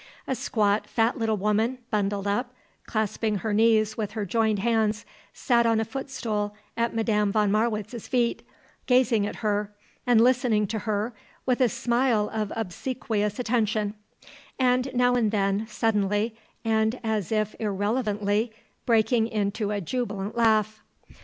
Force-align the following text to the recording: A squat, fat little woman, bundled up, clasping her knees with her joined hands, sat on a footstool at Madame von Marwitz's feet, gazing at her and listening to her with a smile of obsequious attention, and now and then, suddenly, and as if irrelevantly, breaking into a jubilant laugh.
A 0.25 0.33
squat, 0.33 0.87
fat 0.87 1.19
little 1.19 1.37
woman, 1.37 1.77
bundled 1.91 2.25
up, 2.25 2.55
clasping 2.87 3.35
her 3.35 3.53
knees 3.53 3.97
with 3.97 4.13
her 4.13 4.25
joined 4.25 4.57
hands, 4.57 5.05
sat 5.31 5.67
on 5.67 5.79
a 5.79 5.85
footstool 5.85 6.55
at 6.75 6.95
Madame 6.95 7.31
von 7.31 7.51
Marwitz's 7.51 8.07
feet, 8.07 8.41
gazing 8.87 9.27
at 9.27 9.35
her 9.45 9.71
and 10.07 10.19
listening 10.19 10.65
to 10.65 10.79
her 10.89 11.13
with 11.45 11.61
a 11.61 11.69
smile 11.69 12.31
of 12.33 12.51
obsequious 12.55 13.37
attention, 13.37 13.93
and 14.57 14.89
now 14.95 15.13
and 15.13 15.29
then, 15.29 15.67
suddenly, 15.67 16.35
and 16.65 16.99
as 17.03 17.31
if 17.31 17.53
irrelevantly, 17.59 18.51
breaking 18.87 19.27
into 19.27 19.69
a 19.69 19.79
jubilant 19.79 20.35
laugh. 20.35 20.81